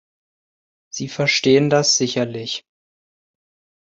[0.89, 2.65] Sie verstehen das sicherlich.